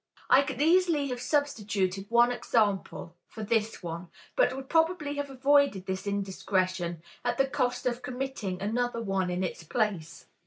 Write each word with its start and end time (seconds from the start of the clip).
I 0.31 0.41
could 0.41 0.59
easily 0.59 1.09
have 1.09 1.21
substituted 1.21 2.07
another 2.11 2.33
example 2.33 3.13
for 3.27 3.43
this 3.43 3.83
one, 3.83 4.07
but 4.35 4.51
would 4.55 4.67
probably 4.67 5.13
have 5.17 5.29
avoided 5.29 5.85
this 5.85 6.07
indiscretion 6.07 7.03
at 7.23 7.37
the 7.37 7.45
cost 7.45 7.85
of 7.85 8.01
committing 8.01 8.59
another 8.63 8.99
one 8.99 9.29
in 9.29 9.43
its 9.43 9.61
place. 9.63 10.25